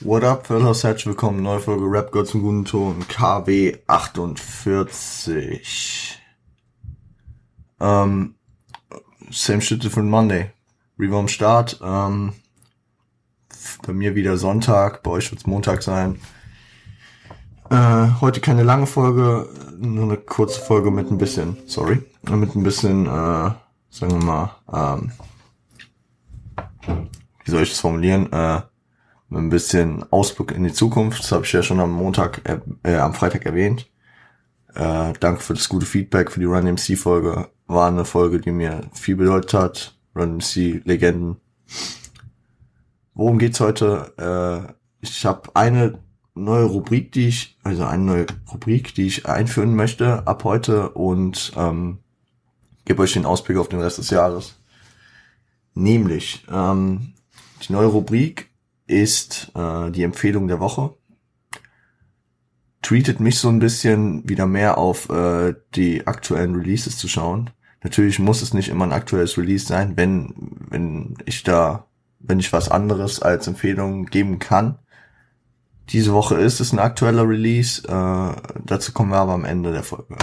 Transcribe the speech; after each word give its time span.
What 0.00 0.24
up, 0.24 0.46
fellas? 0.46 0.84
Herzlich 0.84 1.06
willkommen. 1.06 1.42
Neue 1.42 1.58
Folge 1.58 1.86
Rap 1.86 2.12
Gott 2.12 2.28
zum 2.28 2.42
guten 2.42 2.66
Ton. 2.66 3.08
KW 3.08 3.78
48. 3.86 6.20
Ähm, 7.80 8.34
same 9.30 9.62
shit, 9.62 9.82
different 9.82 10.10
Monday. 10.10 10.50
Revo 10.98 11.26
Start. 11.28 11.80
Ähm, 11.82 12.34
bei 13.86 13.94
mir 13.94 14.14
wieder 14.14 14.36
Sonntag, 14.36 15.02
bei 15.02 15.12
euch 15.12 15.32
wird's 15.32 15.46
Montag 15.46 15.82
sein. 15.82 16.20
Äh, 17.70 18.08
heute 18.20 18.42
keine 18.42 18.64
lange 18.64 18.86
Folge, 18.86 19.48
nur 19.78 20.04
eine 20.04 20.18
kurze 20.18 20.60
Folge 20.60 20.90
mit 20.90 21.10
ein 21.10 21.16
bisschen, 21.16 21.56
sorry, 21.64 22.02
mit 22.28 22.54
ein 22.54 22.62
bisschen, 22.62 23.06
äh, 23.06 23.50
sagen 23.88 24.12
wir 24.12 24.22
mal, 24.22 24.56
ähm, 24.70 25.12
wie 27.44 27.50
soll 27.50 27.62
ich 27.62 27.70
das 27.70 27.80
formulieren, 27.80 28.30
äh, 28.30 28.60
ein 29.30 29.50
bisschen 29.50 30.04
Ausblick 30.12 30.52
in 30.52 30.64
die 30.64 30.72
Zukunft. 30.72 31.20
Das 31.20 31.32
habe 31.32 31.44
ich 31.44 31.52
ja 31.52 31.62
schon 31.62 31.80
am 31.80 31.92
Montag, 31.92 32.42
äh, 32.48 32.60
äh, 32.84 32.96
am 32.98 33.14
Freitag 33.14 33.44
erwähnt. 33.46 33.90
Äh, 34.74 35.14
danke 35.18 35.40
für 35.40 35.54
das 35.54 35.68
gute 35.68 35.86
Feedback 35.86 36.30
für 36.30 36.40
die 36.40 36.46
Run 36.46 36.66
MC 36.66 36.96
Folge. 36.96 37.48
War 37.66 37.88
eine 37.88 38.04
Folge, 38.04 38.40
die 38.40 38.52
mir 38.52 38.82
viel 38.92 39.16
bedeutet 39.16 39.54
hat. 39.54 39.98
Run 40.14 40.36
MC 40.36 40.82
Legenden. 40.84 41.36
Worum 43.14 43.38
geht's 43.38 43.60
heute? 43.60 44.12
Äh, 44.18 44.72
ich 45.00 45.24
habe 45.24 45.50
eine 45.54 45.98
neue 46.34 46.64
Rubrik, 46.64 47.12
die 47.12 47.28
ich, 47.28 47.58
also 47.62 47.84
eine 47.84 48.02
neue 48.02 48.26
Rubrik, 48.52 48.94
die 48.94 49.06
ich 49.06 49.26
einführen 49.26 49.74
möchte 49.74 50.26
ab 50.26 50.44
heute 50.44 50.90
und 50.90 51.52
ähm, 51.56 51.98
gebe 52.84 53.02
euch 53.02 53.14
den 53.14 53.26
Ausblick 53.26 53.56
auf 53.56 53.68
den 53.68 53.80
Rest 53.80 53.98
des 53.98 54.10
Jahres. 54.10 54.60
Nämlich 55.74 56.44
ähm, 56.50 57.14
die 57.66 57.72
neue 57.72 57.86
Rubrik 57.86 58.50
ist 58.86 59.52
äh, 59.54 59.90
die 59.90 60.02
Empfehlung 60.02 60.48
der 60.48 60.60
Woche. 60.60 60.94
Tweetet 62.82 63.20
mich 63.20 63.38
so 63.38 63.48
ein 63.48 63.58
bisschen 63.58 64.28
wieder 64.28 64.46
mehr 64.46 64.78
auf 64.78 65.08
äh, 65.10 65.54
die 65.74 66.06
aktuellen 66.06 66.54
Releases 66.54 66.98
zu 66.98 67.08
schauen. 67.08 67.50
Natürlich 67.82 68.18
muss 68.18 68.42
es 68.42 68.54
nicht 68.54 68.68
immer 68.68 68.84
ein 68.84 68.92
aktuelles 68.92 69.36
Release 69.38 69.66
sein, 69.66 69.96
wenn 69.96 70.34
wenn 70.70 71.16
ich 71.24 71.42
da 71.42 71.86
wenn 72.18 72.40
ich 72.40 72.52
was 72.52 72.70
anderes 72.70 73.20
als 73.22 73.46
Empfehlung 73.46 74.06
geben 74.06 74.38
kann. 74.38 74.78
Diese 75.90 76.12
Woche 76.12 76.36
ist 76.36 76.60
es 76.60 76.72
ein 76.72 76.78
aktueller 76.78 77.28
Release. 77.28 77.86
Äh, 77.86 78.60
dazu 78.64 78.92
kommen 78.92 79.10
wir 79.10 79.18
aber 79.18 79.34
am 79.34 79.44
Ende 79.44 79.72
der 79.72 79.84
Folge. 79.84 80.16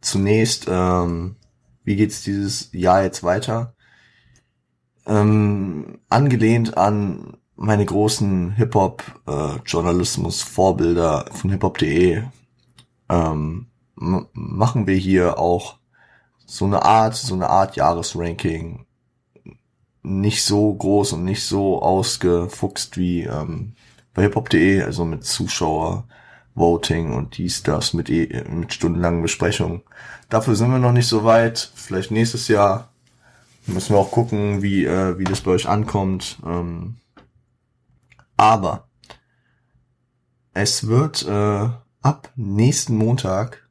Zunächst, 0.00 0.66
ähm, 0.68 1.36
wie 1.84 1.96
geht's 1.96 2.22
dieses 2.22 2.70
Jahr 2.72 3.02
jetzt 3.02 3.22
weiter? 3.22 3.74
Ähm, 5.08 5.98
angelehnt 6.08 6.78
an 6.78 7.36
meine 7.56 7.84
großen 7.84 8.52
Hip-Hop-Journalismus-Vorbilder 8.52 11.26
äh, 11.26 11.32
von 11.32 11.50
hiphop.de 11.50 12.22
ähm, 13.08 13.66
machen 13.96 14.86
wir 14.86 14.96
hier 14.96 15.38
auch 15.38 15.78
so 16.46 16.66
eine 16.66 16.84
Art, 16.84 17.16
so 17.16 17.34
eine 17.34 17.48
Art 17.48 17.74
Jahresranking. 17.76 18.86
Nicht 20.02 20.44
so 20.44 20.72
groß 20.72 21.14
und 21.14 21.24
nicht 21.24 21.44
so 21.44 21.82
ausgefuchst 21.82 22.96
wie 22.96 23.24
ähm, 23.24 23.74
bei 24.14 24.22
hiphop.de, 24.22 24.82
also 24.82 25.04
mit 25.04 25.24
Zuschauer, 25.24 26.06
Voting 26.54 27.12
und 27.12 27.38
dies, 27.38 27.62
das 27.62 27.94
mit, 27.94 28.10
e 28.10 28.44
mit 28.48 28.72
stundenlangen 28.72 29.22
Besprechungen. 29.22 29.82
Dafür 30.28 30.56
sind 30.56 30.70
wir 30.70 30.78
noch 30.78 30.92
nicht 30.92 31.08
so 31.08 31.24
weit. 31.24 31.72
Vielleicht 31.74 32.10
nächstes 32.10 32.48
Jahr 32.48 32.92
Müssen 33.68 33.94
wir 33.94 33.98
auch 33.98 34.10
gucken, 34.10 34.62
wie, 34.62 34.86
äh, 34.86 35.18
wie 35.18 35.24
das 35.24 35.42
bei 35.42 35.50
euch 35.50 35.68
ankommt. 35.68 36.38
Ähm, 36.44 36.96
aber 38.36 38.88
es 40.54 40.86
wird 40.86 41.26
äh, 41.26 41.68
ab 42.00 42.32
nächsten 42.34 42.96
Montag 42.96 43.68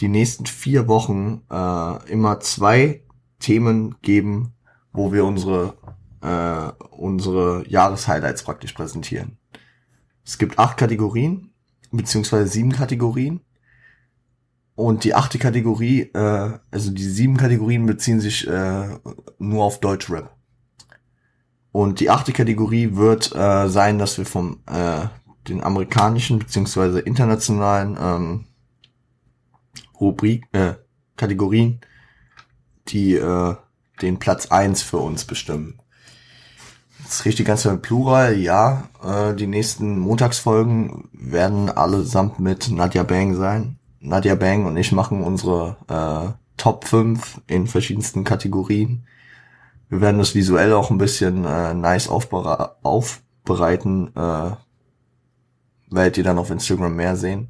die 0.00 0.08
nächsten 0.08 0.46
vier 0.46 0.88
Wochen 0.88 1.42
äh, 1.50 2.10
immer 2.10 2.40
zwei 2.40 3.04
Themen 3.38 3.96
geben, 4.00 4.54
wo 4.92 5.12
wir 5.12 5.24
unsere 5.24 5.74
äh, 6.20 6.72
unsere 6.90 7.68
Jahreshighlights 7.68 8.42
praktisch 8.42 8.72
präsentieren. 8.72 9.38
Es 10.24 10.38
gibt 10.38 10.58
acht 10.58 10.76
Kategorien 10.76 11.52
beziehungsweise 11.90 12.48
sieben 12.48 12.72
Kategorien 12.72 13.40
und 14.78 15.02
die 15.02 15.12
achte 15.12 15.40
Kategorie, 15.40 16.02
äh, 16.14 16.52
also 16.70 16.92
die 16.92 17.02
sieben 17.02 17.36
Kategorien 17.36 17.84
beziehen 17.84 18.20
sich 18.20 18.46
äh, 18.46 18.88
nur 19.40 19.64
auf 19.64 19.80
Deutschrap. 19.80 20.36
Und 21.72 21.98
die 21.98 22.10
achte 22.10 22.32
Kategorie 22.32 22.94
wird 22.94 23.34
äh, 23.34 23.68
sein, 23.68 23.98
dass 23.98 24.18
wir 24.18 24.24
vom 24.24 24.60
äh, 24.66 25.06
den 25.48 25.64
amerikanischen 25.64 26.38
beziehungsweise 26.38 27.00
internationalen 27.00 27.98
ähm, 28.00 28.44
Rubrik, 30.00 30.44
äh, 30.52 30.74
Kategorien, 31.16 31.80
die 32.86 33.14
äh, 33.14 33.56
den 34.00 34.20
Platz 34.20 34.46
eins 34.46 34.82
für 34.82 34.98
uns 34.98 35.24
bestimmen. 35.24 35.80
Das 37.02 37.24
riecht 37.24 37.40
die 37.40 37.44
ganze 37.44 37.70
Zeit 37.70 37.82
Plural, 37.82 38.38
ja. 38.38 38.88
Äh, 39.02 39.34
die 39.34 39.48
nächsten 39.48 39.98
Montagsfolgen 39.98 41.08
werden 41.12 41.68
allesamt 41.68 42.38
mit 42.38 42.70
Nadja 42.70 43.02
Bang 43.02 43.34
sein. 43.34 43.74
Nadia 44.00 44.34
Bang 44.34 44.66
und 44.66 44.76
ich 44.76 44.92
machen 44.92 45.22
unsere 45.22 45.76
äh, 45.88 46.32
Top 46.56 46.84
5 46.84 47.42
in 47.46 47.66
verschiedensten 47.66 48.24
Kategorien. 48.24 49.06
Wir 49.88 50.00
werden 50.00 50.18
das 50.18 50.34
visuell 50.34 50.72
auch 50.72 50.90
ein 50.90 50.98
bisschen 50.98 51.44
äh, 51.44 51.74
nice 51.74 52.08
aufbere 52.08 52.76
aufbereiten. 52.82 54.14
Äh, 54.14 54.50
werdet 55.90 56.18
ihr 56.18 56.24
dann 56.24 56.38
auf 56.38 56.50
Instagram 56.50 56.94
mehr 56.94 57.16
sehen. 57.16 57.48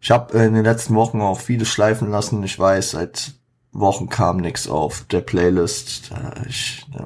Ich 0.00 0.10
habe 0.10 0.38
in 0.38 0.54
den 0.54 0.64
letzten 0.64 0.94
Wochen 0.94 1.20
auch 1.20 1.40
vieles 1.40 1.68
schleifen 1.68 2.10
lassen. 2.10 2.42
Ich 2.42 2.58
weiß, 2.58 2.92
seit 2.92 3.34
Wochen 3.72 4.08
kam 4.08 4.38
nichts 4.38 4.68
auf 4.68 5.04
der 5.04 5.20
Playlist. 5.20 6.10
Ich, 6.48 6.86
äh, 6.94 7.02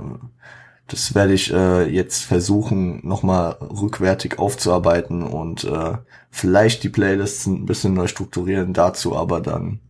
das 0.87 1.15
werde 1.15 1.33
ich 1.33 1.53
äh, 1.53 1.89
jetzt 1.89 2.25
versuchen, 2.25 3.07
nochmal 3.07 3.53
rückwärtig 3.61 4.39
aufzuarbeiten 4.39 5.23
und 5.23 5.65
äh, 5.65 5.97
vielleicht 6.31 6.83
die 6.83 6.91
Playlists 6.91 7.47
ein 7.47 7.65
bisschen 7.65 7.95
neu 7.95 8.07
strukturieren. 8.07 8.75
Dazu 8.75 9.17
aber 9.17 9.41
dann, 9.41 9.81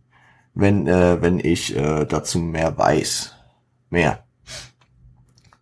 wenn, 0.53 0.87
äh, 0.87 1.21
wenn 1.21 1.39
ich 1.39 1.75
äh, 1.75 2.05
dazu 2.05 2.39
mehr 2.39 2.77
weiß. 2.77 3.33
Mehr. 3.89 4.23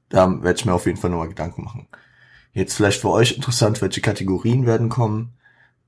Da 0.10 0.30
werde 0.44 0.60
ich 0.60 0.66
mir 0.66 0.74
auf 0.74 0.86
jeden 0.86 1.00
Fall 1.00 1.10
nochmal 1.10 1.30
Gedanken 1.30 1.64
machen. 1.64 1.88
Jetzt 2.54 2.76
vielleicht 2.76 3.02
für 3.02 3.10
euch 3.10 3.36
interessant, 3.36 3.82
welche 3.82 4.02
Kategorien 4.02 4.68
werden 4.68 4.90
kommen. 4.90 5.34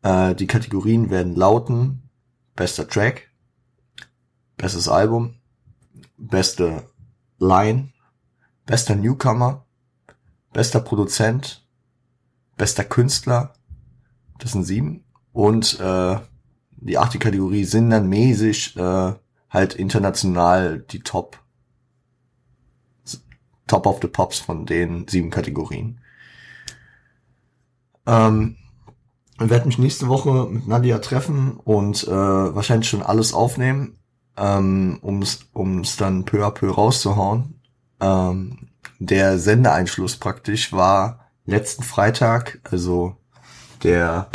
Äh, 0.02 0.34
die 0.34 0.48
Kategorien 0.48 1.12
werden 1.12 1.36
lauten 1.36 2.10
bester 2.56 2.88
Track, 2.88 3.30
bestes 4.58 4.90
Album, 4.90 5.36
beste 6.18 6.90
Line, 7.38 7.90
bester 8.66 8.96
Newcomer, 8.96 9.66
bester 10.54 10.80
Produzent, 10.80 11.66
bester 12.58 12.84
Künstler, 12.84 13.54
das 14.40 14.54
sind 14.54 14.64
sieben, 14.64 15.04
und 15.34 15.80
äh, 15.80 16.18
die 16.72 16.98
achte 16.98 17.20
Kategorie 17.20 17.64
sind 17.64 17.90
dann 17.90 18.08
mäßig 18.08 18.78
äh, 18.78 19.14
halt 19.50 19.74
international 19.76 20.80
die 20.80 21.00
Top 21.00 21.40
Top 23.68 23.88
of 23.88 24.00
the 24.02 24.08
Pops 24.08 24.40
von 24.40 24.66
den 24.66 25.08
sieben 25.08 25.32
Kategorien. 25.32 26.00
Ähm, 28.06 28.58
ich 29.42 29.50
werde 29.50 29.66
mich 29.66 29.80
nächste 29.80 30.08
Woche 30.08 30.48
mit 30.50 30.68
Nadia 30.68 31.00
treffen 31.00 31.58
und 31.58 32.04
äh, 32.08 32.12
wahrscheinlich 32.12 32.88
schon 32.88 33.02
alles 33.02 33.34
aufnehmen, 33.34 33.98
ähm, 34.38 35.00
um 35.02 35.22
es 35.22 35.98
dann 35.98 36.26
peu 36.26 36.46
à 36.46 36.52
peu 36.52 36.70
rauszuhauen. 36.70 37.60
Ähm, 38.00 38.70
der 39.00 39.40
Sendeeinschluss 39.40 40.18
praktisch 40.18 40.72
war 40.72 41.30
letzten 41.46 41.84
Freitag, 41.84 42.60
also 42.64 43.18
der 43.84 44.30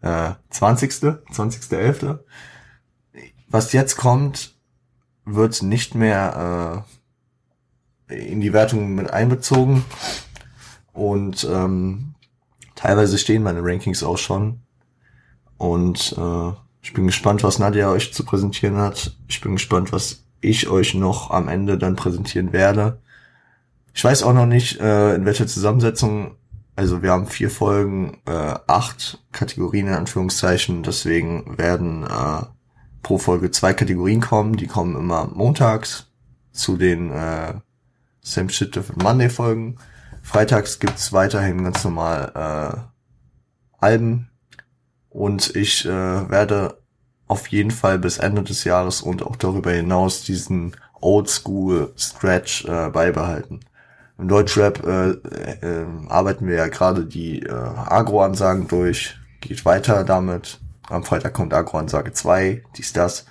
äh, 0.00 0.32
20. 0.50 0.90
20.11. 0.92 2.18
Was 3.48 3.72
jetzt 3.72 3.96
kommt, 3.96 4.54
wird 5.24 5.62
nicht 5.62 5.94
mehr 5.94 6.84
äh, 8.08 8.30
in 8.30 8.40
die 8.40 8.52
Wertung 8.52 8.94
mit 8.94 9.10
einbezogen. 9.10 9.84
Und 10.92 11.44
ähm, 11.50 12.14
teilweise 12.74 13.18
stehen 13.18 13.42
meine 13.42 13.62
Rankings 13.62 14.02
auch 14.02 14.18
schon. 14.18 14.60
Und 15.56 16.14
äh, 16.18 16.52
ich 16.82 16.92
bin 16.92 17.06
gespannt, 17.06 17.44
was 17.44 17.58
Nadja 17.58 17.90
euch 17.90 18.12
zu 18.12 18.24
präsentieren 18.24 18.76
hat. 18.76 19.16
Ich 19.28 19.40
bin 19.40 19.52
gespannt, 19.52 19.92
was 19.92 20.24
ich 20.42 20.68
euch 20.68 20.94
noch 20.94 21.30
am 21.30 21.48
Ende 21.48 21.78
dann 21.78 21.96
präsentieren 21.96 22.52
werde. 22.52 23.00
Ich 23.94 24.04
weiß 24.04 24.22
auch 24.22 24.32
noch 24.32 24.46
nicht, 24.46 24.80
äh, 24.80 25.14
in 25.14 25.24
welcher 25.24 25.46
Zusammensetzung. 25.46 26.36
Also 26.76 27.02
wir 27.02 27.12
haben 27.12 27.26
vier 27.26 27.50
Folgen, 27.50 28.18
äh, 28.26 28.54
acht 28.66 29.22
Kategorien 29.32 29.88
in 29.88 29.94
Anführungszeichen. 29.94 30.82
Deswegen 30.82 31.56
werden 31.58 32.04
äh, 32.04 32.44
pro 33.02 33.18
Folge 33.18 33.50
zwei 33.50 33.74
Kategorien 33.74 34.20
kommen. 34.20 34.56
Die 34.56 34.66
kommen 34.66 34.96
immer 34.96 35.26
montags 35.26 36.10
zu 36.52 36.76
den 36.76 37.10
äh, 37.10 37.54
Same 38.20 38.50
Shit 38.50 38.74
Different 38.74 39.02
Monday 39.02 39.28
Folgen. 39.28 39.76
Freitags 40.22 40.78
gibt's 40.78 41.12
weiterhin 41.12 41.64
ganz 41.64 41.82
normal 41.84 42.32
äh, 42.34 43.84
Alben 43.84 44.30
und 45.10 45.54
ich 45.56 45.84
äh, 45.84 46.30
werde 46.30 46.81
auf 47.32 47.46
jeden 47.46 47.70
Fall 47.70 47.98
bis 47.98 48.18
Ende 48.18 48.42
des 48.42 48.64
Jahres 48.64 49.00
und 49.00 49.22
auch 49.22 49.36
darüber 49.36 49.72
hinaus 49.72 50.22
diesen 50.22 50.76
Oldschool 51.00 51.94
Stretch 51.96 52.66
äh, 52.66 52.90
beibehalten. 52.90 53.60
Im 54.18 54.28
Deutschrap 54.28 54.86
äh, 54.86 55.12
äh, 55.12 55.86
arbeiten 56.08 56.46
wir 56.46 56.56
ja 56.56 56.68
gerade 56.68 57.06
die 57.06 57.40
äh, 57.40 57.50
Agro-Ansagen 57.50 58.68
durch, 58.68 59.16
geht 59.40 59.64
weiter 59.64 60.04
damit. 60.04 60.60
Am 60.90 61.04
Freitag 61.04 61.32
kommt 61.32 61.54
Agro-Ansage 61.54 62.12
2, 62.12 62.64
dies, 62.76 62.92
das. 62.92 63.24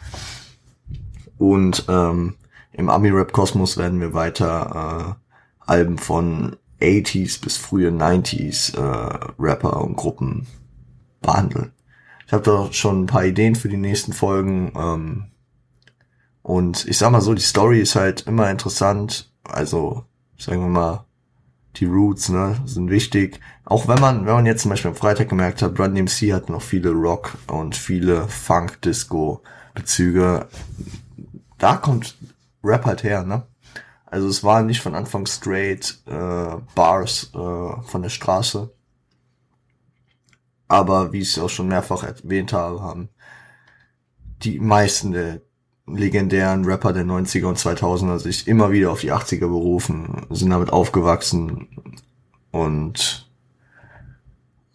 Und 1.37 1.85
ähm, 1.87 2.37
im 2.71 2.89
Ami-Rap-Kosmos 2.89 3.77
werden 3.77 4.01
wir 4.01 4.15
weiter 4.15 5.15
äh, 5.15 5.71
Alben 5.71 5.99
von 5.99 6.57
80s 6.81 7.39
bis 7.39 7.57
frühe 7.57 7.91
90s 7.91 8.75
äh, 8.75 9.33
Rapper 9.37 9.79
und 9.79 9.95
Gruppen 9.95 10.47
behandeln. 11.21 11.71
Ich 12.31 12.33
habe 12.33 12.45
da 12.45 12.71
schon 12.71 13.01
ein 13.01 13.07
paar 13.07 13.25
Ideen 13.25 13.55
für 13.55 13.67
die 13.67 13.75
nächsten 13.75 14.13
Folgen. 14.13 14.71
Ähm, 14.77 15.31
und 16.41 16.87
ich 16.87 16.97
sag 16.97 17.11
mal 17.11 17.19
so, 17.19 17.33
die 17.33 17.41
Story 17.41 17.81
ist 17.81 17.97
halt 17.97 18.21
immer 18.21 18.49
interessant. 18.49 19.29
Also, 19.43 20.05
sagen 20.37 20.61
wir 20.61 20.69
mal, 20.69 21.03
die 21.75 21.83
Roots, 21.83 22.29
ne, 22.29 22.55
sind 22.63 22.89
wichtig. 22.89 23.41
Auch 23.65 23.89
wenn 23.89 23.99
man, 23.99 24.25
wenn 24.25 24.35
man 24.35 24.45
jetzt 24.45 24.61
zum 24.61 24.71
Beispiel 24.71 24.91
am 24.91 24.95
Freitag 24.95 25.27
gemerkt 25.27 25.61
hat, 25.61 25.77
Run 25.77 25.93
DMC 25.93 26.31
hat 26.31 26.49
noch 26.49 26.61
viele 26.61 26.91
Rock 26.91 27.33
und 27.47 27.75
viele 27.75 28.29
Funk-Disco-Bezüge. 28.29 30.47
Da 31.57 31.75
kommt 31.75 32.17
Rap 32.63 32.85
halt 32.85 33.03
her, 33.03 33.25
ne? 33.25 33.43
Also 34.05 34.29
es 34.29 34.41
war 34.41 34.63
nicht 34.63 34.79
von 34.79 34.95
Anfang 34.95 35.25
straight 35.25 36.01
äh, 36.05 36.55
Bars 36.75 37.29
äh, 37.33 37.81
von 37.83 38.01
der 38.01 38.09
Straße. 38.09 38.71
Aber 40.71 41.11
wie 41.11 41.19
ich 41.19 41.31
es 41.31 41.37
auch 41.37 41.49
schon 41.49 41.67
mehrfach 41.67 42.03
erwähnt 42.03 42.53
habe, 42.53 42.81
haben 42.81 43.09
die 44.41 44.57
meisten 44.57 45.11
der 45.11 45.41
legendären 45.85 46.63
Rapper 46.63 46.93
der 46.93 47.03
90er 47.03 47.47
und 47.47 47.57
2000er 47.57 48.19
sich 48.19 48.47
immer 48.47 48.71
wieder 48.71 48.89
auf 48.89 49.01
die 49.01 49.11
80er 49.11 49.49
berufen, 49.49 50.25
sind 50.29 50.49
damit 50.49 50.69
aufgewachsen 50.69 51.67
und 52.51 53.29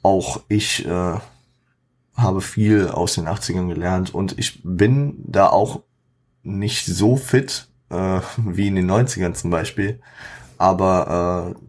auch 0.02 0.43
ich 0.48 0.84
äh, 0.84 1.14
habe 2.14 2.40
viel 2.43 2.88
aus 2.88 3.14
den 3.14 3.26
80ern 3.26 3.69
gelernt 3.69 4.12
und 4.12 4.38
ich 4.38 4.60
bin 4.62 5.25
da 5.25 5.48
auch 5.48 5.81
nicht 6.43 6.84
so 6.84 7.16
fit 7.16 7.69
äh, 7.88 8.20
wie 8.37 8.66
in 8.69 8.75
den 8.75 8.90
90ern 8.90 9.32
zum 9.32 9.48
Beispiel, 9.48 9.98
aber 10.58 11.54
äh, 11.56 11.65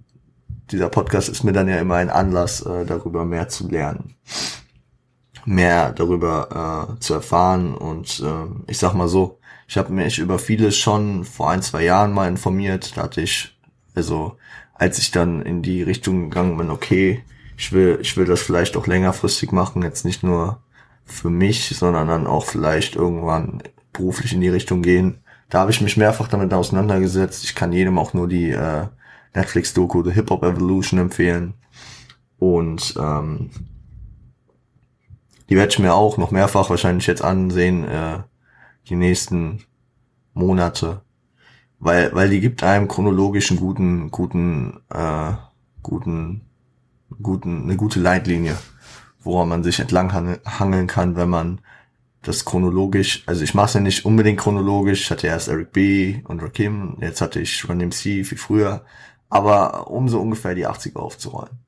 dieser 0.72 0.90
Podcast 0.90 1.30
ist 1.30 1.44
mir 1.44 1.54
dann 1.54 1.68
ja 1.68 1.78
immer 1.78 1.96
ein 1.96 2.10
Anlass, 2.10 2.62
äh, 2.62 2.86
darüber 2.86 3.26
mehr 3.26 3.50
zu 3.50 3.68
lernen 3.70 4.16
mehr 5.48 5.94
darüber 5.94 6.90
äh, 6.98 7.00
zu 7.00 7.16
erfahren. 7.16 7.74
Und 7.74 8.20
äh, 8.20 8.70
ich 8.70 8.78
sag 8.78 8.94
mal 8.94 9.08
so, 9.08 9.40
ich 9.68 9.78
habe 9.78 9.94
mich 9.94 10.20
über 10.20 10.40
vieles 10.40 10.78
schon 10.78 11.24
vor 11.24 11.50
ein, 11.50 11.62
zwei 11.62 11.84
Jahren 11.84 12.14
mal 12.14 12.28
informiert. 12.28 12.96
Da 12.96 13.04
hatte 13.04 13.22
ich, 13.22 13.58
also 13.96 14.38
als 14.74 15.00
ich 15.00 15.12
dann 15.12 15.42
in 15.42 15.62
die 15.62 15.82
Richtung 15.82 16.30
gegangen 16.30 16.58
bin, 16.58 16.70
okay, 16.70 17.24
ich 17.58 17.72
will, 17.72 17.98
ich 18.02 18.16
will 18.18 18.26
das 18.26 18.42
vielleicht 18.42 18.78
auch 18.78 18.86
längerfristig 18.86 19.52
machen, 19.52 19.82
jetzt 19.82 20.06
nicht 20.06 20.22
nur 20.22 20.60
für 21.06 21.30
mich, 21.30 21.76
sondern 21.76 22.08
dann 22.08 22.28
auch 22.28 22.46
vielleicht 22.46 22.96
irgendwann 22.96 23.64
beruflich 23.94 24.34
in 24.34 24.42
die 24.42 24.50
Richtung 24.50 24.82
gehen. 24.82 25.20
Da 25.50 25.62
habe 25.62 25.72
ich 25.72 25.82
mich 25.82 25.98
mehrfach 25.98 26.28
damit 26.28 26.54
auseinandergesetzt. 26.54 27.46
Ich 27.46 27.56
kann 27.56 27.72
jedem 27.72 27.98
auch 27.98 28.14
nur 28.14 28.28
die 28.28 28.52
äh, 28.52 28.88
Netflix-Doku 29.34 30.04
The 30.04 30.12
Hip 30.12 30.30
Hop 30.30 30.44
Evolution 30.44 31.00
empfehlen. 31.00 31.54
Und 32.40 32.96
ähm, 33.00 33.50
die 35.50 35.56
werde 35.56 35.70
ich 35.70 35.80
mir 35.80 35.94
auch 35.94 36.18
noch 36.18 36.32
mehrfach 36.32 36.70
wahrscheinlich 36.70 37.08
jetzt 37.08 37.24
ansehen, 37.24 37.86
äh, 37.86 38.20
die 38.90 38.96
nächsten 38.96 39.64
Monate. 40.34 41.02
Weil, 41.80 42.14
weil 42.14 42.30
die 42.30 42.42
gibt 42.42 42.64
einem 42.64 42.88
chronologischen 42.88 43.58
guten, 43.58 44.10
guten, 44.10 44.80
äh, 44.90 45.34
guten, 45.84 46.42
guten, 47.22 47.64
eine 47.64 47.78
gute 47.78 48.00
Leitlinie, 48.00 48.58
woran 49.20 49.50
man 49.50 49.64
sich 49.64 49.80
entlang 49.80 50.12
hangeln 50.12 50.88
kann, 50.88 51.16
wenn 51.16 51.30
man 51.30 51.62
das 52.24 52.46
chronologisch, 52.46 53.24
also 53.26 53.44
ich 53.44 53.54
mache 53.54 53.68
es 53.68 53.74
ja 53.76 53.80
nicht 53.80 54.06
unbedingt 54.06 54.40
chronologisch, 54.40 55.02
ich 55.02 55.12
hatte 55.12 55.28
erst 55.28 55.48
Eric 55.48 55.72
B. 55.72 56.22
und 56.26 56.42
Rakim, 56.42 56.98
jetzt 57.00 57.22
hatte 57.22 57.40
ich 57.40 57.70
Run 57.70 57.78
MC 57.78 58.26
viel 58.26 58.38
früher, 58.38 58.84
aber 59.30 59.90
um 59.90 60.10
so 60.10 60.20
ungefähr 60.20 60.56
die 60.56 60.68
80er 60.68 60.98
aufzurollen. 60.98 61.60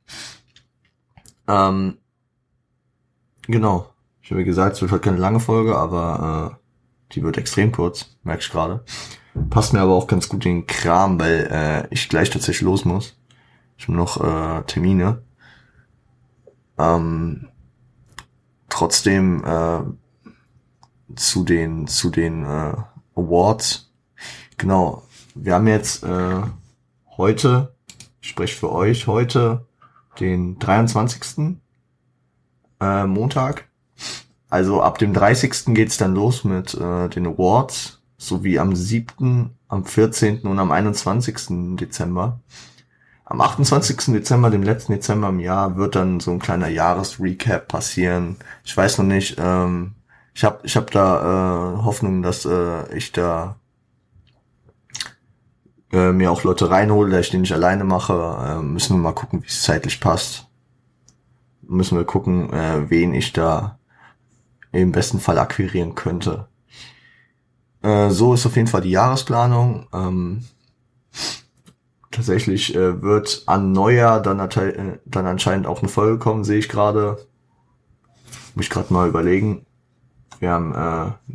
Ähm, 1.47 1.97
Genau. 3.50 3.89
Ich 4.21 4.29
habe 4.29 4.44
gesagt, 4.44 4.75
es 4.75 4.81
wird 4.81 4.91
halt 4.91 5.01
keine 5.01 5.17
lange 5.17 5.39
Folge, 5.39 5.75
aber 5.75 6.59
äh, 7.09 7.13
die 7.13 7.23
wird 7.23 7.39
extrem 7.39 7.71
kurz, 7.71 8.15
merke 8.23 8.44
ich 8.44 8.51
gerade. 8.51 8.83
Passt 9.50 9.73
mir 9.73 9.81
aber 9.81 9.95
auch 9.95 10.06
ganz 10.06 10.29
gut 10.29 10.45
in 10.45 10.57
den 10.57 10.67
Kram, 10.67 11.19
weil 11.19 11.47
äh, 11.51 11.88
ich 11.89 12.09
gleich 12.09 12.29
tatsächlich 12.29 12.61
los 12.61 12.85
muss. 12.85 13.17
Ich 13.75 13.88
habe 13.88 13.97
noch 13.97 14.23
äh, 14.23 14.61
Termine. 14.67 15.23
Ähm, 16.77 17.47
trotzdem 18.69 19.44
äh, 19.44 19.81
zu 21.15 21.44
den 21.44 21.88
zu 21.88 22.11
den 22.11 22.44
äh, 22.44 22.75
Awards. 23.15 23.91
Genau. 24.57 25.01
Wir 25.33 25.56
haben 25.56 25.67
jetzt 25.67 26.03
äh, 26.03 26.41
heute, 27.19 27.74
ich 28.21 28.30
spreche 28.30 28.56
für 28.56 28.71
euch 28.71 29.06
heute, 29.06 29.66
den 30.21 30.57
23 30.57 31.57
äh, 32.80 33.06
Montag. 33.06 33.68
Also 34.50 34.81
ab 34.81 34.98
dem 35.00 35.13
30. 35.13 35.75
geht's 35.75 35.98
dann 35.98 36.16
los 36.16 36.45
mit 36.45 36.74
äh, 36.75 37.10
den 37.10 37.27
Awards, 37.27 38.01
sowie 38.18 38.57
am 38.57 38.74
7., 38.74 39.50
am 39.68 39.86
14. 39.86 40.39
und 40.44 40.60
am 40.60 40.71
21. 40.71 41.75
Dezember. 41.75 42.39
Am 43.25 43.42
28. 43.42 44.13
Dezember, 44.13 44.50
dem 44.50 44.63
letzten 44.63 44.94
Dezember 44.94 45.27
im 45.27 45.42
Jahr, 45.42 45.75
wird 45.75 45.95
dann 45.95 46.21
so 46.21 46.31
ein 46.31 46.39
kleiner 46.39 46.69
Jahresrecap 46.69 47.68
passieren. 47.68 48.38
Ich 48.63 48.75
weiß 48.75 48.98
noch 48.98 49.06
nicht, 49.06 49.36
ähm, 49.38 49.94
ich 50.33 50.45
habe 50.45 50.62
ich 50.63 50.77
hab 50.77 50.89
da 50.92 51.75
äh, 51.75 51.83
Hoffnung, 51.83 52.24
dass 52.24 52.45
äh, 52.45 52.95
ich 52.95 53.12
da 53.12 53.57
äh, 55.91 56.12
mir 56.12 56.31
auch 56.31 56.44
Leute 56.44 56.69
reinhole, 56.69 57.12
da 57.12 57.19
ich 57.19 57.30
den 57.30 57.41
nicht 57.41 57.53
alleine 57.53 57.83
mache. 57.83 58.59
Äh, 58.59 58.63
müssen 58.63 58.95
wir 58.95 59.01
mal 59.01 59.13
gucken, 59.13 59.41
wie 59.44 59.47
es 59.47 59.62
zeitlich 59.62 60.00
passt 60.00 60.50
müssen 61.69 61.97
wir 61.97 62.06
gucken, 62.06 62.52
äh, 62.52 62.90
wen 62.90 63.13
ich 63.13 63.31
da 63.31 63.80
im 64.71 64.92
besten 64.92 65.19
Fall 65.19 65.37
akquirieren 65.40 65.95
könnte. 65.95 66.47
Äh, 67.81 68.09
so 68.09 68.33
ist 68.33 68.45
auf 68.45 68.56
jeden 68.56 68.68
Fall 68.68 68.81
die 68.81 68.92
Jahresplanung. 68.92 69.87
Ähm, 69.94 70.45
tatsächlich 72.11 72.75
äh, 72.75 73.02
wird 73.02 73.44
an 73.45 73.71
Neujahr 73.71 74.21
dann, 74.21 74.40
äh, 74.40 74.99
dann 75.06 75.25
anscheinend 75.25 75.68
auch 75.68 75.80
eine 75.80 75.90
Folge 75.90 76.19
kommen, 76.19 76.44
sehe 76.44 76.59
ich 76.59 76.69
gerade. 76.69 77.25
Muss 78.56 78.66
ich 78.66 78.71
gerade 78.71 78.92
mal 78.92 79.07
überlegen. 79.07 79.66
Wir 80.40 80.52
haben 80.52 80.73
äh, 80.75 81.33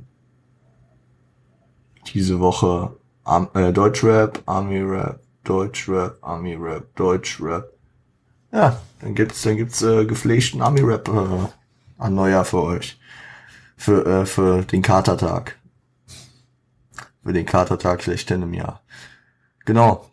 diese 2.12 2.40
Woche 2.40 2.96
Am 3.24 3.48
äh, 3.54 3.72
Deutschrap, 3.72 4.42
Army 4.46 4.80
Rap, 4.80 5.20
Deutschrap, 5.44 6.18
Army 6.22 6.54
Rap, 6.54 6.94
Deutschrap, 6.94 7.74
ja, 8.54 8.80
dann 9.00 9.16
gibt's, 9.16 9.42
dann 9.42 9.56
gibt's 9.56 9.82
äh, 9.82 10.06
gepflegten 10.06 10.62
Army-Rap 10.62 11.08
äh, 11.08 11.48
an 11.98 12.14
Neujahr 12.14 12.44
für 12.44 12.62
euch. 12.62 13.00
Für, 13.76 14.06
äh, 14.06 14.26
für 14.26 14.62
den 14.62 14.80
Katertag. 14.80 15.58
Für 17.24 17.32
den 17.32 17.46
Katertag 17.46 18.04
schlechthin 18.04 18.42
im 18.42 18.54
Jahr. 18.54 18.80
Genau. 19.64 20.08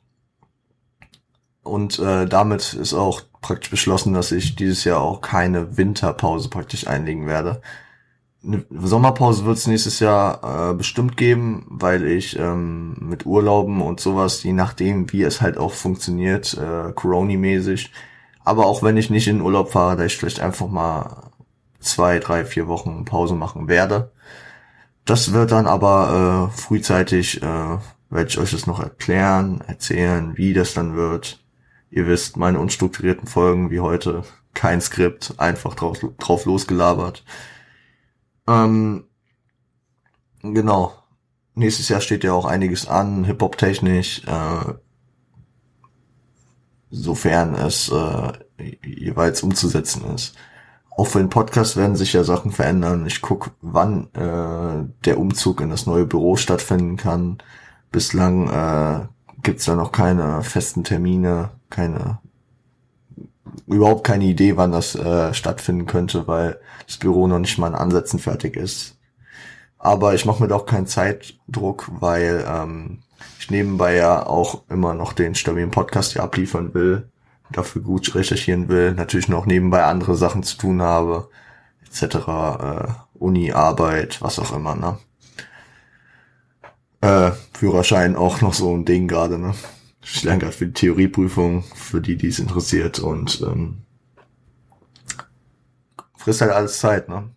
Und 1.61 1.99
äh, 1.99 2.25
damit 2.25 2.73
ist 2.73 2.95
auch 2.95 3.21
praktisch 3.41 3.69
beschlossen, 3.69 4.13
dass 4.13 4.31
ich 4.31 4.55
dieses 4.55 4.85
Jahr 4.85 5.01
auch 5.01 5.21
keine 5.21 5.77
Winterpause 5.77 6.49
praktisch 6.49 6.87
einlegen 6.87 7.27
werde. 7.27 7.61
Eine 8.43 8.65
Sommerpause 8.71 9.45
wird 9.45 9.57
es 9.57 9.67
nächstes 9.67 9.99
Jahr 9.99 10.71
äh, 10.71 10.73
bestimmt 10.73 11.15
geben, 11.15 11.65
weil 11.69 12.05
ich 12.07 12.39
ähm, 12.39 12.95
mit 12.99 13.27
Urlauben 13.27 13.81
und 13.81 13.99
sowas, 13.99 14.41
je 14.41 14.53
nachdem, 14.53 15.11
wie 15.11 15.21
es 15.21 15.41
halt 15.41 15.57
auch 15.57 15.73
funktioniert, 15.73 16.57
äh, 16.57 16.91
Corona-mäßig, 16.91 17.91
aber 18.43 18.65
auch 18.65 18.81
wenn 18.81 18.97
ich 18.97 19.11
nicht 19.11 19.27
in 19.27 19.41
Urlaub 19.41 19.71
fahre, 19.71 19.95
da 19.95 20.05
ich 20.05 20.17
vielleicht 20.17 20.39
einfach 20.39 20.67
mal 20.67 21.31
zwei, 21.79 22.17
drei, 22.19 22.43
vier 22.45 22.67
Wochen 22.67 23.05
Pause 23.05 23.35
machen 23.35 23.67
werde. 23.67 24.11
Das 25.05 25.33
wird 25.33 25.51
dann 25.51 25.67
aber 25.67 26.49
äh, 26.51 26.57
frühzeitig, 26.57 27.41
äh, 27.43 27.77
werde 28.09 28.27
ich 28.27 28.39
euch 28.39 28.51
das 28.51 28.67
noch 28.67 28.79
erklären, 28.79 29.63
erzählen, 29.67 30.37
wie 30.37 30.53
das 30.53 30.73
dann 30.73 30.95
wird. 30.95 31.43
Ihr 31.91 32.07
wisst, 32.07 32.37
meine 32.37 32.59
unstrukturierten 32.59 33.27
Folgen 33.27 33.69
wie 33.69 33.81
heute, 33.81 34.23
kein 34.53 34.81
Skript, 34.81 35.35
einfach 35.37 35.75
drauf, 35.75 35.99
drauf 36.19 36.45
losgelabert. 36.45 37.23
Ähm, 38.51 39.05
genau. 40.41 40.93
Nächstes 41.53 41.89
Jahr 41.89 42.01
steht 42.01 42.23
ja 42.23 42.33
auch 42.33 42.45
einiges 42.45 42.87
an, 42.87 43.23
Hip-Hop-technisch. 43.25 44.23
Äh, 44.25 44.73
sofern 46.89 47.55
es 47.55 47.89
äh, 47.89 48.31
jeweils 48.85 49.43
umzusetzen 49.43 50.03
ist. 50.13 50.35
Auch 50.91 51.15
wenn 51.15 51.29
Podcasts 51.29 51.77
werden 51.77 51.95
sich 51.95 52.13
ja 52.13 52.23
Sachen 52.23 52.51
verändern. 52.51 53.05
Ich 53.05 53.21
guck, 53.21 53.51
wann 53.61 54.13
äh, 54.13 54.85
der 55.05 55.17
Umzug 55.17 55.61
in 55.61 55.69
das 55.69 55.85
neue 55.85 56.05
Büro 56.05 56.35
stattfinden 56.35 56.97
kann. 56.97 57.37
Bislang 57.91 58.49
äh, 58.49 59.07
gibt's 59.41 59.65
da 59.65 59.75
noch 59.75 59.91
keine 59.91 60.43
festen 60.43 60.83
Termine, 60.83 61.51
keine 61.69 62.19
überhaupt 63.67 64.05
keine 64.05 64.25
Idee, 64.25 64.57
wann 64.57 64.71
das 64.71 64.95
äh, 64.95 65.33
stattfinden 65.33 65.85
könnte, 65.85 66.27
weil 66.27 66.59
das 66.87 66.97
Büro 66.97 67.27
noch 67.27 67.39
nicht 67.39 67.57
mal 67.57 67.67
in 67.67 67.75
Ansätzen 67.75 68.19
fertig 68.19 68.55
ist. 68.55 68.97
Aber 69.77 70.13
ich 70.13 70.25
mache 70.25 70.43
mir 70.43 70.49
doch 70.49 70.65
keinen 70.65 70.87
Zeitdruck, 70.87 71.89
weil 71.99 72.45
ähm, 72.47 72.99
ich 73.39 73.49
nebenbei 73.49 73.95
ja 73.95 74.25
auch 74.25 74.61
immer 74.69 74.93
noch 74.93 75.13
den 75.13 75.35
stabilen 75.35 75.71
Podcast 75.71 76.13
hier 76.13 76.23
abliefern 76.23 76.73
will, 76.73 77.09
dafür 77.51 77.81
gut 77.81 78.13
recherchieren 78.13 78.69
will, 78.69 78.93
natürlich 78.93 79.27
noch 79.27 79.45
nebenbei 79.45 79.83
andere 79.83 80.15
Sachen 80.15 80.43
zu 80.43 80.57
tun 80.57 80.81
habe, 80.81 81.29
etc., 81.87 82.03
äh, 82.03 82.87
Uni, 83.15 83.51
Arbeit, 83.51 84.21
was 84.21 84.39
auch 84.39 84.55
immer, 84.55 84.75
ne? 84.75 84.97
Äh, 87.01 87.31
Führerschein 87.53 88.15
auch 88.15 88.41
noch 88.41 88.53
so 88.53 88.75
ein 88.75 88.85
Ding 88.85 89.07
gerade, 89.07 89.37
ne? 89.37 89.53
Ich 90.03 90.23
lerne 90.23 90.39
gerade 90.39 90.53
für 90.53 90.65
die 90.65 90.73
Theorieprüfung, 90.73 91.63
für 91.75 92.01
die, 92.01 92.17
die 92.17 92.27
es 92.27 92.39
interessiert 92.39 92.99
und 92.99 93.41
ähm, 93.41 93.83
frisst 96.17 96.41
halt 96.41 96.51
alles 96.51 96.79
Zeit, 96.79 97.07
ne? 97.07 97.29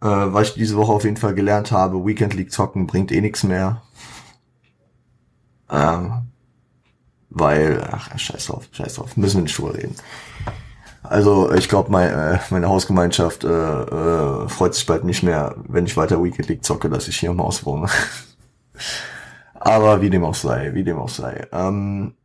Äh, 0.00 0.06
was 0.06 0.48
ich 0.48 0.54
diese 0.54 0.76
Woche 0.76 0.92
auf 0.92 1.04
jeden 1.04 1.16
Fall 1.16 1.34
gelernt 1.34 1.70
habe, 1.70 2.04
Weekend 2.04 2.34
League 2.34 2.52
zocken 2.52 2.86
bringt 2.86 3.12
eh 3.12 3.20
nichts 3.20 3.44
mehr. 3.44 3.82
Ähm, 5.70 6.28
weil, 7.30 7.88
ach, 7.90 8.18
scheiß 8.18 8.46
drauf, 8.46 8.68
scheiß 8.72 8.94
drauf, 8.94 9.16
müssen 9.16 9.38
wir 9.38 9.42
nicht 9.44 9.56
drüber 9.56 9.74
reden. 9.74 9.96
Also 11.02 11.52
ich 11.52 11.68
glaube, 11.68 11.90
mein, 11.90 12.10
äh, 12.10 12.38
meine 12.50 12.68
Hausgemeinschaft 12.68 13.44
äh, 13.44 13.48
äh, 13.48 14.48
freut 14.48 14.74
sich 14.74 14.86
bald 14.86 15.04
nicht 15.04 15.22
mehr, 15.22 15.56
wenn 15.68 15.86
ich 15.86 15.96
weiter 15.96 16.22
Weekend 16.22 16.48
League 16.48 16.64
zocke, 16.64 16.88
dass 16.88 17.08
ich 17.08 17.18
hier 17.18 17.30
im 17.30 17.40
Haus 17.40 17.64
wohne. 17.64 17.88
Aber 19.64 20.02
wie 20.02 20.10
dem 20.10 20.24
auch 20.24 20.34
sei, 20.34 20.74
wie 20.74 20.82
dem 20.82 20.98
auch 20.98 21.08
sei. 21.08 21.46
Ähm, 21.52 22.16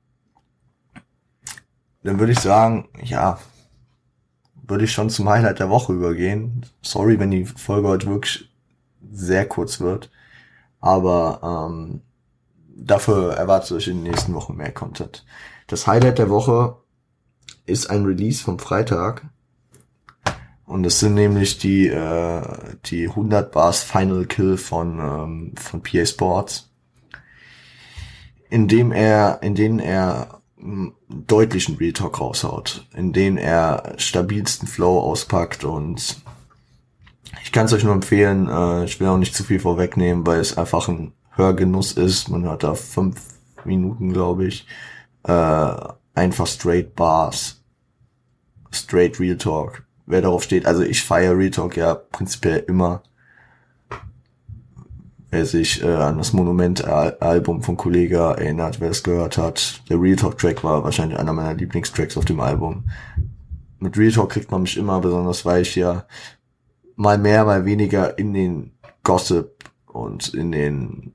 dann 2.01 2.17
würde 2.17 2.31
ich 2.31 2.39
sagen, 2.39 2.89
ja, 3.03 3.37
würde 4.67 4.85
ich 4.85 4.91
schon 4.91 5.11
zum 5.11 5.29
Highlight 5.29 5.59
der 5.59 5.69
Woche 5.69 5.93
übergehen. 5.93 6.65
Sorry, 6.81 7.19
wenn 7.19 7.29
die 7.29 7.45
Folge 7.45 7.89
heute 7.89 8.07
wirklich 8.07 8.49
sehr 9.11 9.47
kurz 9.47 9.79
wird. 9.79 10.09
Aber 10.79 11.69
ähm, 11.69 12.01
dafür 12.75 13.33
erwartet 13.33 13.73
euch 13.73 13.87
in 13.87 13.97
den 13.97 14.11
nächsten 14.11 14.33
Wochen 14.33 14.55
mehr 14.55 14.71
Content. 14.71 15.23
Das 15.67 15.85
Highlight 15.85 16.17
der 16.17 16.31
Woche 16.31 16.77
ist 17.67 17.87
ein 17.91 18.03
Release 18.03 18.43
vom 18.43 18.57
Freitag. 18.57 19.27
Und 20.65 20.85
es 20.87 20.99
sind 20.99 21.13
nämlich 21.13 21.59
die, 21.59 21.87
äh, 21.87 22.41
die 22.85 23.09
100 23.09 23.51
Bars 23.51 23.83
Final 23.83 24.25
Kill 24.25 24.57
von, 24.57 24.99
ähm, 24.99 25.55
von 25.55 25.83
PA 25.83 26.03
Sports 26.03 26.66
in 28.49 28.67
dem 28.67 28.91
er, 28.91 29.39
in 29.41 29.55
denen 29.55 29.79
er 29.79 30.41
deutlichen 31.09 31.75
Real 31.77 31.93
Talk 31.93 32.19
raushaut, 32.19 32.85
in 32.95 33.13
denen 33.13 33.37
er 33.37 33.93
stabilsten 33.97 34.67
Flow 34.67 34.99
auspackt 34.99 35.63
und 35.63 36.17
ich 37.43 37.51
kann 37.51 37.65
es 37.65 37.73
euch 37.73 37.83
nur 37.83 37.93
empfehlen, 37.93 38.49
äh, 38.49 38.85
ich 38.85 38.99
will 38.99 39.07
auch 39.07 39.17
nicht 39.17 39.35
zu 39.35 39.43
viel 39.43 39.59
vorwegnehmen, 39.59 40.25
weil 40.25 40.39
es 40.39 40.57
einfach 40.57 40.87
ein 40.89 41.13
Hörgenuss 41.31 41.93
ist. 41.93 42.29
Man 42.29 42.43
hört 42.43 42.63
da 42.63 42.73
fünf 42.73 43.21
Minuten, 43.63 44.11
glaube 44.11 44.47
ich, 44.47 44.65
äh, 45.23 45.75
einfach 46.15 46.47
straight 46.47 46.95
Bars, 46.95 47.63
straight 48.71 49.19
Real 49.19 49.37
Talk. 49.37 49.83
Wer 50.05 50.21
darauf 50.21 50.43
steht, 50.43 50.65
also 50.65 50.83
ich 50.83 51.03
feiere 51.03 51.37
Real 51.37 51.51
Talk 51.51 51.77
ja 51.77 51.95
prinzipiell 51.95 52.63
immer 52.67 53.03
wer 55.29 55.45
sich 55.45 55.83
äh, 55.83 55.93
an 55.93 56.17
das 56.17 56.33
Monument-Album 56.33 57.61
von 57.61 57.77
Kollega 57.77 58.33
erinnert, 58.33 58.79
wer 58.79 58.91
es 58.91 59.03
gehört 59.03 59.37
hat. 59.37 59.81
Der 59.89 60.01
Real 60.01 60.15
Talk-Track 60.15 60.63
war 60.63 60.83
wahrscheinlich 60.83 61.19
einer 61.19 61.33
meiner 61.33 61.53
Lieblingstracks 61.53 62.17
auf 62.17 62.25
dem 62.25 62.39
Album. 62.39 62.89
Mit 63.79 63.97
Real 63.97 64.11
Talk 64.11 64.31
kriegt 64.31 64.51
man 64.51 64.61
mich 64.61 64.77
immer, 64.77 64.99
besonders 65.01 65.45
weil 65.45 65.61
ich 65.61 65.75
ja 65.75 66.05
mal 66.95 67.17
mehr, 67.17 67.45
mal 67.45 67.65
weniger 67.65 68.17
in 68.17 68.33
den 68.33 68.71
Gossip 69.03 69.69
und 69.85 70.33
in 70.33 70.51
den 70.51 71.13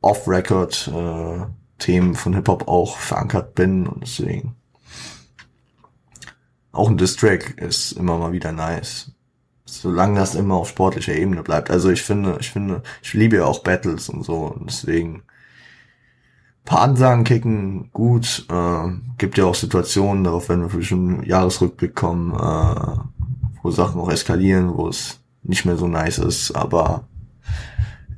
Off-Record-Themen 0.00 2.12
äh, 2.12 2.16
von 2.16 2.34
Hip-Hop 2.34 2.68
auch 2.68 2.98
verankert 2.98 3.54
bin 3.54 3.86
und 3.86 4.02
deswegen 4.02 4.56
auch 6.72 6.88
ein 6.88 6.96
Diss-Track 6.96 7.58
ist 7.58 7.92
immer 7.92 8.18
mal 8.18 8.32
wieder 8.32 8.52
nice 8.52 9.12
solange 9.80 10.18
das 10.18 10.34
immer 10.34 10.54
auf 10.54 10.68
sportlicher 10.68 11.14
Ebene 11.14 11.42
bleibt. 11.42 11.70
Also 11.70 11.90
ich 11.90 12.02
finde, 12.02 12.36
ich 12.40 12.50
finde, 12.50 12.82
ich 13.02 13.14
liebe 13.14 13.36
ja 13.36 13.44
auch 13.44 13.60
Battles 13.60 14.08
und 14.08 14.24
so 14.24 14.46
und 14.46 14.70
deswegen 14.70 15.22
paar 16.64 16.82
Ansagen 16.82 17.24
kicken, 17.24 17.90
gut. 17.92 18.46
Äh, 18.50 18.88
gibt 19.18 19.38
ja 19.38 19.44
auch 19.44 19.54
Situationen, 19.54 20.24
darauf 20.24 20.48
wenn 20.48 20.62
wir 20.62 20.70
für 20.70 20.82
schon 20.82 21.24
Jahresrückblick 21.24 21.94
kommen, 21.94 22.34
äh, 22.34 22.98
wo 23.62 23.70
Sachen 23.70 24.00
auch 24.00 24.10
eskalieren, 24.10 24.76
wo 24.76 24.88
es 24.88 25.20
nicht 25.42 25.64
mehr 25.64 25.76
so 25.76 25.88
nice 25.88 26.18
ist, 26.18 26.52
aber 26.52 27.04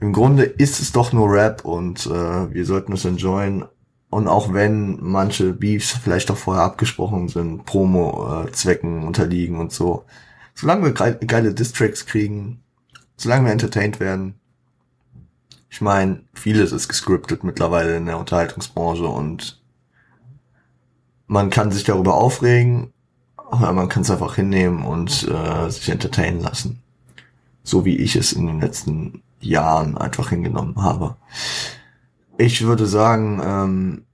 im 0.01 0.13
Grunde 0.13 0.43
ist 0.45 0.81
es 0.81 0.93
doch 0.93 1.13
nur 1.13 1.33
Rap 1.33 1.65
und 1.65 2.07
äh, 2.07 2.53
wir 2.53 2.67
sollten 2.67 2.93
es 2.93 3.05
enjoyen. 3.05 3.65
Und 4.11 4.29
auch 4.29 4.53
wenn 4.53 4.99
manche 5.01 5.53
Beefs 5.53 5.93
vielleicht 5.93 6.31
auch 6.31 6.37
vorher 6.37 6.63
abgesprochen 6.63 7.29
sind, 7.29 7.65
Promo-Zwecken 7.65 9.03
äh, 9.03 9.07
unterliegen 9.07 9.59
und 9.59 9.73
so, 9.73 10.05
solange 10.55 10.85
wir 10.85 10.93
geile 10.93 11.55
Distracks 11.55 12.07
kriegen, 12.07 12.63
solange 13.17 13.47
wir 13.47 13.53
entertained 13.53 14.01
werden. 14.01 14.35
Ich 15.69 15.81
meine, 15.81 16.25
vieles 16.35 16.73
ist 16.73 16.89
gescriptet 16.89 17.43
mittlerweile 17.43 17.97
in 17.97 18.07
der 18.07 18.19
Unterhaltungsbranche 18.19 19.07
und 19.07 19.61
man 21.27 21.51
kann 21.51 21.73
sich 21.73 21.85
darüber 21.85 22.15
aufregen, 22.15 22.93
aber 23.37 23.73
man 23.73 23.89
kann 23.89 24.03
es 24.03 24.11
einfach 24.11 24.37
hinnehmen 24.37 24.85
und 24.85 25.29
äh, 25.29 25.71
sich 25.71 25.89
entertainen 25.89 26.41
lassen. 26.41 26.83
So 27.63 27.85
wie 27.85 27.97
ich 27.97 28.15
es 28.15 28.33
in 28.33 28.47
den 28.47 28.61
letzten 28.61 29.23
Jahren 29.41 29.97
einfach 29.99 30.31
hingenommen 30.31 30.77
habe. 30.83 31.17
Ich 32.37 32.65
würde 32.65 32.87
sagen, 32.87 33.41
ähm, 33.45 34.05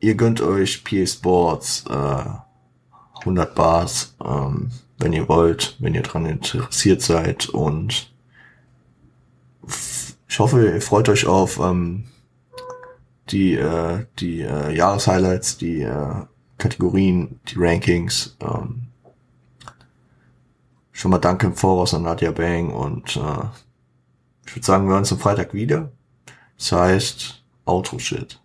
ihr 0.00 0.14
gönnt 0.14 0.40
euch 0.40 0.84
PA 0.84 1.06
Sports 1.06 1.84
äh, 1.88 2.24
100 3.22 3.54
Bars. 3.54 4.14
Ähm, 4.24 4.70
wenn 4.98 5.12
ihr 5.12 5.28
wollt, 5.28 5.76
wenn 5.80 5.94
ihr 5.94 6.02
dran 6.02 6.26
interessiert 6.26 7.02
seid 7.02 7.48
und 7.48 8.12
ich 10.28 10.38
hoffe, 10.38 10.64
ihr 10.64 10.80
freut 10.82 11.08
euch 11.08 11.26
auf 11.26 11.58
ähm, 11.58 12.04
die 13.30 13.54
äh, 13.54 14.06
die 14.18 14.42
äh, 14.42 14.74
Jahreshighlights, 14.74 15.58
die 15.58 15.82
äh, 15.82 16.14
Kategorien, 16.58 17.40
die 17.48 17.56
Rankings. 17.58 18.36
Ähm, 18.40 18.82
schon 20.92 21.10
mal 21.10 21.18
danke 21.18 21.46
im 21.46 21.54
Voraus 21.54 21.94
an 21.94 22.02
Nadia 22.02 22.30
Bang 22.30 22.70
und 22.70 23.16
äh, 23.16 23.44
ich 24.46 24.56
würde 24.56 24.66
sagen, 24.66 24.84
wir 24.86 24.90
hören 24.90 25.00
uns 25.00 25.12
am 25.12 25.18
Freitag 25.18 25.54
wieder. 25.54 25.90
Das 26.58 26.72
heißt, 26.72 27.42
Outro 27.64 27.98
Shit. 27.98 28.41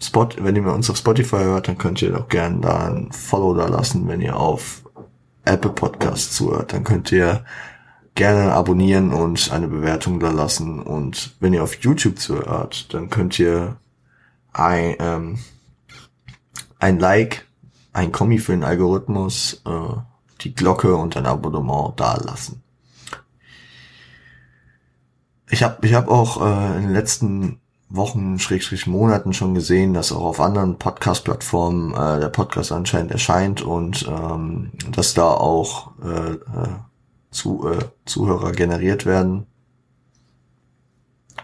Spot, 0.00 0.28
wenn 0.38 0.56
ihr 0.56 0.66
uns 0.66 0.90
auf 0.90 0.98
Spotify 0.98 1.38
hört, 1.38 1.68
dann 1.68 1.78
könnt 1.78 2.02
ihr 2.02 2.18
auch 2.18 2.28
gerne 2.28 2.60
da 2.60 2.86
ein 2.86 3.10
Follow 3.12 3.54
da 3.54 3.66
lassen. 3.66 4.06
Wenn 4.08 4.20
ihr 4.20 4.36
auf 4.36 4.84
Apple 5.44 5.70
Podcasts 5.70 6.36
zuhört, 6.36 6.72
dann 6.72 6.84
könnt 6.84 7.10
ihr 7.12 7.44
gerne 8.14 8.52
abonnieren 8.52 9.12
und 9.12 9.50
eine 9.50 9.68
Bewertung 9.68 10.20
da 10.20 10.30
lassen. 10.30 10.82
Und 10.82 11.34
wenn 11.40 11.54
ihr 11.54 11.62
auf 11.62 11.76
YouTube 11.76 12.18
zuhört, 12.18 12.92
dann 12.92 13.08
könnt 13.08 13.38
ihr 13.38 13.76
ein, 14.52 14.96
ähm, 14.98 15.38
ein 16.78 16.98
Like, 16.98 17.46
ein 17.92 18.12
Kommi 18.12 18.38
für 18.38 18.52
den 18.52 18.64
Algorithmus, 18.64 19.62
äh, 19.66 19.96
die 20.42 20.54
Glocke 20.54 20.94
und 20.94 21.16
ein 21.16 21.26
Abonnement 21.26 21.98
da 21.98 22.16
lassen. 22.16 22.62
Ich 25.48 25.62
habe 25.62 25.86
ich 25.86 25.94
hab 25.94 26.08
auch 26.08 26.44
äh, 26.44 26.76
in 26.76 26.82
den 26.82 26.92
letzten 26.92 27.60
Wochen, 27.96 28.38
Schrägstrich 28.38 28.86
Monaten 28.86 29.32
schon 29.32 29.54
gesehen, 29.54 29.94
dass 29.94 30.12
auch 30.12 30.24
auf 30.24 30.40
anderen 30.40 30.78
Podcast-Plattformen 30.78 31.94
äh, 31.94 32.20
der 32.20 32.28
Podcast 32.28 32.72
anscheinend 32.72 33.12
erscheint 33.12 33.62
und 33.62 34.06
ähm, 34.08 34.72
dass 34.90 35.14
da 35.14 35.28
auch 35.28 35.92
äh, 36.02 36.32
äh, 36.32 36.38
zu, 37.30 37.68
äh, 37.68 37.78
Zuhörer 38.04 38.52
generiert 38.52 39.06
werden. 39.06 39.46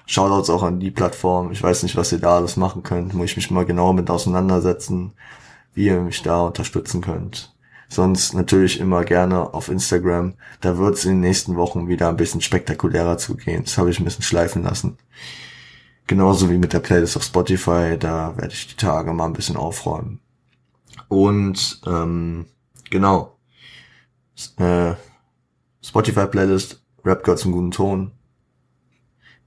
Shoutouts 0.06 0.50
auch 0.50 0.62
an 0.62 0.80
die 0.80 0.90
Plattform. 0.90 1.52
Ich 1.52 1.62
weiß 1.62 1.84
nicht, 1.84 1.96
was 1.96 2.12
ihr 2.12 2.18
da 2.18 2.36
alles 2.36 2.56
machen 2.56 2.82
könnt. 2.82 3.14
Muss 3.14 3.30
ich 3.30 3.36
mich 3.36 3.50
mal 3.50 3.64
genau 3.64 3.92
mit 3.92 4.10
auseinandersetzen, 4.10 5.12
wie 5.74 5.86
ihr 5.86 6.00
mich 6.00 6.22
da 6.22 6.42
unterstützen 6.42 7.00
könnt. 7.00 7.54
Sonst 7.88 8.34
natürlich 8.34 8.78
immer 8.78 9.04
gerne 9.04 9.52
auf 9.52 9.68
Instagram. 9.68 10.34
Da 10.60 10.78
wird 10.78 10.94
es 10.94 11.04
in 11.04 11.12
den 11.12 11.20
nächsten 11.20 11.56
Wochen 11.56 11.88
wieder 11.88 12.08
ein 12.08 12.16
bisschen 12.16 12.40
spektakulärer 12.40 13.18
zugehen. 13.18 13.64
Das 13.64 13.78
habe 13.78 13.90
ich 13.90 13.98
ein 13.98 14.04
bisschen 14.04 14.22
schleifen 14.22 14.62
lassen. 14.62 14.96
Genauso 16.10 16.50
wie 16.50 16.58
mit 16.58 16.72
der 16.72 16.80
Playlist 16.80 17.16
auf 17.16 17.22
Spotify, 17.22 17.96
da 17.96 18.36
werde 18.36 18.52
ich 18.52 18.66
die 18.66 18.74
Tage 18.74 19.12
mal 19.12 19.26
ein 19.26 19.32
bisschen 19.32 19.56
aufräumen. 19.56 20.18
Und 21.06 21.80
ähm, 21.86 22.46
genau. 22.90 23.38
Äh, 24.56 24.94
Spotify-Playlist, 25.80 26.82
Rap 27.04 27.22
gehört 27.22 27.38
zum 27.38 27.52
guten 27.52 27.70
Ton. 27.70 28.10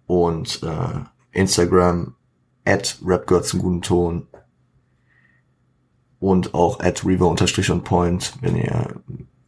Und 0.07 0.63
äh, 0.63 1.01
Instagram, 1.37 2.15
at 2.63 2.97
Rap 3.03 3.27
gehört 3.27 3.45
zum 3.45 3.59
guten 3.59 3.81
Ton. 3.81 4.27
Und 6.21 6.53
auch 6.53 6.79
at 6.79 7.05
Reaver 7.05 7.27
unterstrich 7.27 7.69
on 7.71 7.83
point, 7.83 8.35
wenn 8.39 8.55
ihr 8.55 9.01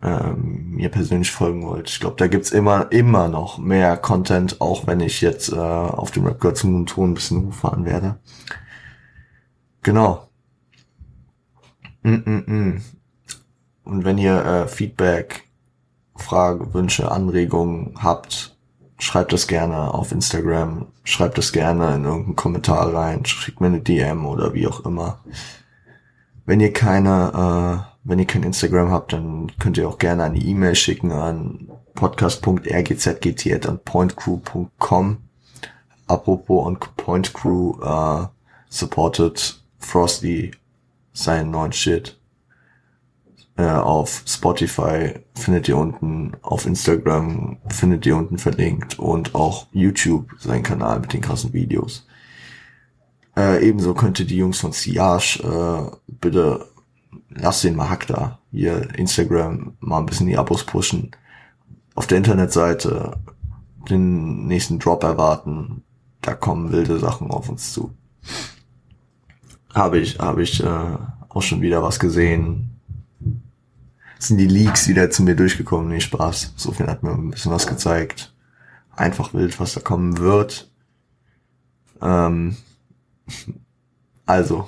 ähm, 0.05 0.75
mir 0.75 0.89
persönlich 0.89 1.31
folgen 1.31 1.65
wollt. 1.65 1.89
Ich 1.89 2.00
glaube, 2.00 2.15
da 2.17 2.27
gibt's 2.27 2.51
immer, 2.51 2.91
immer 2.91 3.27
noch 3.27 3.57
mehr 3.57 3.97
Content, 3.97 4.62
auch 4.62 4.85
wenn 4.85 5.00
ich 5.00 5.21
jetzt 5.21 5.51
äh, 5.51 5.55
auf 5.55 6.12
dem 6.12 6.25
Rap 6.25 6.39
gehört 6.39 6.57
zum 6.57 6.85
Ton 6.85 7.12
ein 7.12 7.13
bisschen 7.15 7.47
hochfahren 7.47 7.85
werde. 7.85 8.19
Genau. 9.81 10.27
Mm 12.03 12.13
-mm 12.13 12.45
-mm. 12.45 12.81
Und 13.83 14.05
wenn 14.05 14.17
ihr 14.17 14.45
äh, 14.45 14.67
Feedback, 14.67 15.47
Frage, 16.15 16.74
Wünsche, 16.74 17.12
Anregungen 17.12 17.95
habt, 18.01 18.55
schreibt 19.00 19.33
das 19.33 19.47
gerne 19.47 19.93
auf 19.93 20.12
Instagram, 20.12 20.88
schreibt 21.03 21.38
das 21.38 21.51
gerne 21.51 21.95
in 21.95 22.05
irgendeinen 22.05 22.35
Kommentar 22.35 22.93
rein, 22.93 23.25
schickt 23.25 23.59
mir 23.59 23.67
eine 23.67 23.81
DM 23.81 24.25
oder 24.25 24.53
wie 24.53 24.67
auch 24.67 24.85
immer. 24.85 25.19
Wenn 26.45 26.59
ihr 26.59 26.74
keine, 26.74 27.88
äh, 27.89 27.95
wenn 28.05 28.19
ihr 28.19 28.25
kein 28.25 28.43
Instagram 28.43 28.91
habt, 28.91 29.13
dann 29.13 29.51
könnt 29.59 29.77
ihr 29.77 29.89
auch 29.89 29.97
gerne 29.97 30.24
eine 30.24 30.38
E-Mail 30.38 30.75
schicken 30.75 31.12
an 31.12 31.69
podcast.rgzgt 31.95 33.67
an 33.67 33.79
pointcrew.com. 33.83 35.17
Apropos 36.07 36.65
on 36.67 36.77
Point 36.97 37.33
Crew 37.33 37.74
äh, 37.81 38.27
supported 38.69 39.59
Frosty 39.79 40.51
seinen 41.13 41.50
neuen 41.50 41.74
Shit 41.74 42.19
äh, 43.57 43.65
auf 43.65 44.24
Spotify 44.27 45.13
findet 45.33 45.67
ihr 45.67 45.77
unten, 45.77 46.33
auf 46.43 46.67
Instagram 46.67 47.57
findet 47.69 48.05
ihr 48.05 48.17
unten 48.17 48.38
verlinkt 48.38 49.00
und 49.00 49.33
auch 49.33 49.65
YouTube, 49.71 50.29
sein 50.39 50.62
Kanal 50.62 51.00
mit 51.00 51.13
den 51.13 51.21
krassen 51.21 51.53
Videos. 51.53 52.05
Äh, 53.35 53.67
ebenso 53.67 53.93
könnt 53.93 54.19
ihr 54.19 54.27
die 54.27 54.38
Jungs 54.38 54.59
von 54.59 54.74
Siage, 54.74 55.39
äh, 55.43 55.95
bitte 56.07 56.67
lasst 57.36 57.63
den 57.63 57.75
mal 57.75 57.89
Hack 57.89 58.08
da. 58.08 58.39
Hier 58.51 58.94
Instagram 58.98 59.75
mal 59.80 60.00
ein 60.00 60.06
bisschen 60.06 60.27
die 60.27 60.38
Abos 60.38 60.63
pushen. 60.63 61.12
Auf 61.94 62.08
der 62.08 62.18
Internetseite 62.18 63.18
den 63.89 64.48
nächsten 64.48 64.80
Drop 64.80 65.04
erwarten. 65.04 65.84
Da 66.22 66.34
kommen 66.34 66.72
wilde 66.72 67.00
Sachen 67.00 67.30
auf 67.30 67.50
uns 67.50 67.72
zu. 67.72 67.94
Habe 69.74 70.00
ich, 70.00 70.20
habe 70.20 70.42
ich 70.42 70.63
äh, 70.63 70.98
auch 71.30 71.42
schon 71.42 71.62
wieder 71.62 71.84
was 71.84 72.00
gesehen 72.00 72.75
sind 74.27 74.38
die 74.38 74.48
Leaks 74.48 74.88
wieder 74.88 75.10
zu 75.10 75.24
mir 75.24 75.36
durchgekommen. 75.36 75.89
Nee, 75.89 76.00
Spaß. 76.00 76.54
So 76.56 76.72
viel 76.72 76.88
hat 76.88 77.04
mir 77.04 77.12
ein 77.12 77.32
bisschen 77.32 77.51
was 77.51 77.68
gezeigt. 77.68 78.34
Einfach 78.96 79.34
wild, 79.34 79.60
was 79.60 79.74
da 79.74 79.82
kommen 79.82 80.18
wird. 80.18 80.70
Ähm, 82.01 82.56
also, 84.25 84.68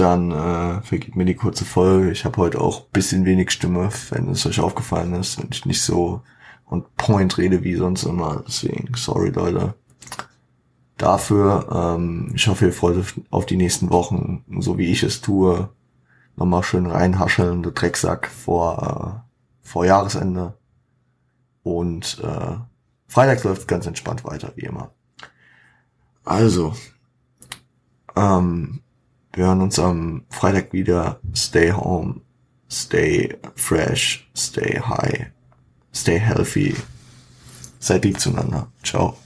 dann 0.00 0.30
äh, 0.30 0.82
vergebt 0.82 1.16
mir 1.16 1.24
die 1.24 1.34
kurze 1.34 1.64
Folge. 1.64 2.10
Ich 2.10 2.24
habe 2.24 2.36
heute 2.38 2.60
auch 2.60 2.86
bisschen 2.86 3.24
wenig 3.24 3.50
Stimme, 3.50 3.90
wenn 4.10 4.28
es 4.28 4.46
euch 4.46 4.60
aufgefallen 4.60 5.14
ist, 5.14 5.38
wenn 5.38 5.48
ich 5.50 5.66
nicht 5.66 5.82
so 5.82 6.22
und 6.64 6.96
Point 6.96 7.38
rede 7.38 7.64
wie 7.64 7.74
sonst 7.74 8.04
immer. 8.04 8.42
Deswegen, 8.46 8.92
sorry 8.94 9.30
Leute. 9.30 9.74
Dafür, 10.96 11.96
ähm, 11.96 12.32
ich 12.34 12.48
hoffe, 12.48 12.66
ihr 12.66 12.72
freut 12.72 12.96
euch 12.96 13.14
auf 13.30 13.46
die 13.46 13.56
nächsten 13.56 13.90
Wochen, 13.90 14.44
so 14.60 14.78
wie 14.78 14.86
ich 14.86 15.02
es 15.02 15.20
tue 15.20 15.68
nochmal 16.38 16.62
schön 16.62 16.86
reinhascheln, 16.86 17.62
der 17.62 17.72
Drecksack 17.72 18.28
vor, 18.28 19.24
äh, 19.24 19.68
vor 19.68 19.84
Jahresende. 19.84 20.54
Und 21.62 22.18
äh, 22.22 22.56
Freitags 23.08 23.44
läuft 23.44 23.68
ganz 23.68 23.86
entspannt 23.86 24.24
weiter, 24.24 24.52
wie 24.54 24.66
immer. 24.66 24.92
Also, 26.24 26.74
ähm, 28.16 28.80
wir 29.32 29.46
hören 29.46 29.62
uns 29.62 29.78
am 29.78 30.24
Freitag 30.30 30.72
wieder. 30.72 31.20
Stay 31.34 31.72
home, 31.72 32.20
stay 32.70 33.36
fresh, 33.54 34.28
stay 34.36 34.80
high, 34.80 35.26
stay 35.92 36.18
healthy. 36.18 36.74
Seid 37.80 38.04
lieb 38.04 38.18
zueinander. 38.18 38.68
Ciao. 38.82 39.16